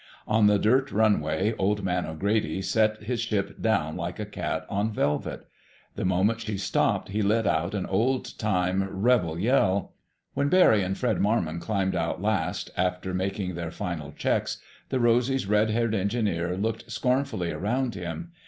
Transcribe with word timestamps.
On 0.27 0.47
the 0.47 0.57
dirt 0.57 0.91
runway 0.91 1.53
Old 1.59 1.83
Man 1.83 2.07
O'Grady 2.07 2.59
set 2.63 3.03
his 3.03 3.19
ship 3.21 3.61
down 3.61 3.95
like 3.95 4.17
a 4.19 4.25
cat 4.25 4.65
on 4.67 4.91
velvet. 4.91 5.47
The 5.93 6.05
moment 6.05 6.41
she 6.41 6.57
stopped 6.57 7.09
he 7.09 7.21
let 7.21 7.45
out 7.45 7.75
an 7.75 7.85
old 7.85 8.35
time 8.39 8.81
"rebel" 8.91 9.37
yell. 9.37 9.93
When 10.33 10.49
Barry 10.49 10.81
and 10.81 10.97
Fred 10.97 11.19
Marmon 11.19 11.59
climbed 11.59 11.93
out 11.95 12.19
last, 12.19 12.71
after 12.75 13.13
making 13.13 13.53
their 13.53 13.69
final 13.69 14.11
checks, 14.13 14.57
the 14.89 14.99
Rosy's 14.99 15.45
red 15.45 15.69
haired 15.69 15.93
engineer 15.93 16.57
looked 16.57 16.89
scornfully 16.91 17.51
around 17.51 17.93
him. 17.93 18.31